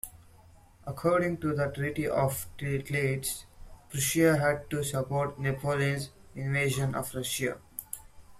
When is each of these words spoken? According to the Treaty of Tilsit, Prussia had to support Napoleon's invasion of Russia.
According 0.87 1.37
to 1.41 1.53
the 1.55 1.67
Treaty 1.67 2.07
of 2.09 2.47
Tilsit, 2.57 3.45
Prussia 3.91 4.35
had 4.35 4.67
to 4.71 4.83
support 4.83 5.39
Napoleon's 5.39 6.09
invasion 6.33 6.95
of 6.95 7.13
Russia. 7.13 7.59